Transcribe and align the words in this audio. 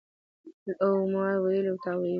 او 0.83 0.91
د 1.01 1.09
ما 1.13 1.25
ویلي 1.43 1.69
او 1.71 1.77
تا 1.83 1.91
ویلي 1.97 2.09